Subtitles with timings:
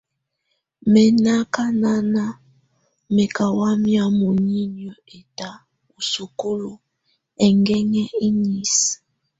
[0.91, 1.91] Mɛ̀ nà akana
[3.13, 5.49] mɛ ka wamɛ̀á munyinyǝ ɛta
[5.97, 6.71] u sukulu
[7.45, 8.91] ɛkɛŋɛ inisǝ.